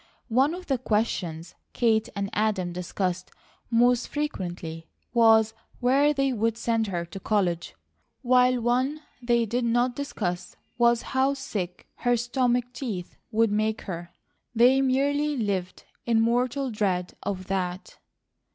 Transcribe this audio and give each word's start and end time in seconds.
One 0.29 0.55
of 0.55 0.65
the 0.65 0.79
questions 0.79 1.53
Kate 1.73 2.09
and 2.15 2.31
Adam 2.33 2.73
discussed 2.73 3.29
most 3.69 4.07
frequently 4.07 4.87
was 5.13 5.53
where 5.79 6.11
they 6.11 6.33
would 6.33 6.57
send 6.57 6.87
her 6.87 7.05
to 7.05 7.19
college, 7.19 7.75
while 8.23 8.59
one 8.59 9.03
they 9.21 9.45
did 9.45 9.63
not 9.63 9.95
discuss 9.95 10.55
was 10.79 11.03
how 11.13 11.35
sick 11.35 11.87
her 11.97 12.17
stomach 12.17 12.65
teeth 12.73 13.15
would 13.29 13.51
make 13.51 13.81
her. 13.83 14.09
They 14.55 14.81
merely 14.81 15.37
lived 15.37 15.83
in 16.07 16.19
mortal 16.19 16.71
dread 16.71 17.13
of 17.21 17.45
that. 17.45 17.99